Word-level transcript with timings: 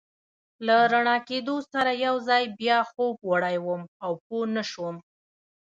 له 0.65 0.77
رڼا 0.91 1.17
کېدو 1.29 1.55
سره 1.71 1.91
یو 2.05 2.15
ځل 2.27 2.43
بیا 2.59 2.79
خوب 2.91 3.15
وړی 3.29 3.57
وم 3.65 3.81
او 4.05 4.11
پوه 4.25 4.45
نه 4.55 4.63
شوم. 4.71 4.95